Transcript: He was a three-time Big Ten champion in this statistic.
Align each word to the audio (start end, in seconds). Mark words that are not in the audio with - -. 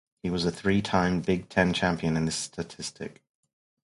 He 0.23 0.31
was 0.31 0.45
a 0.45 0.51
three-time 0.51 1.21
Big 1.21 1.47
Ten 1.47 1.73
champion 1.73 2.17
in 2.17 2.25
this 2.25 2.35
statistic. 2.35 3.21